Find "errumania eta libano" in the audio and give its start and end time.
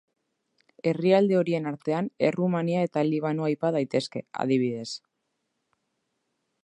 2.29-3.45